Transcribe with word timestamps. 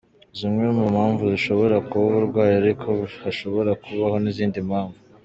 Zimwe 0.37 0.65
mu 0.77 0.85
mpamvu 0.93 1.23
zishobora 1.33 1.75
kuba 1.87 2.03
uburwayi 2.09 2.53
ariko 2.61 2.87
hashobora 3.23 3.71
kubaho 3.83 4.15
n’izindi 4.23 4.59
mpamvu. 4.69 4.97